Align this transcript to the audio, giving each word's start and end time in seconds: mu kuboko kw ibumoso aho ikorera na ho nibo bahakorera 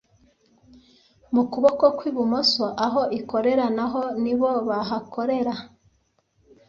mu 1.33 1.43
kuboko 1.51 1.85
kw 1.97 2.01
ibumoso 2.09 2.65
aho 2.85 3.01
ikorera 3.19 3.65
na 3.77 3.85
ho 3.91 4.01
nibo 4.23 4.49
bahakorera 4.67 5.53